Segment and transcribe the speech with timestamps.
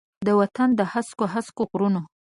[0.27, 2.01] د وطن د هسکو، هسکو غرونو،